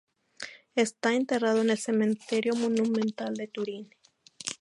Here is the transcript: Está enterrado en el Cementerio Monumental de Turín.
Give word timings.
Está 0.73 1.13
enterrado 1.13 1.61
en 1.61 1.69
el 1.69 1.77
Cementerio 1.77 2.55
Monumental 2.55 3.35
de 3.35 3.47
Turín. 3.47 3.91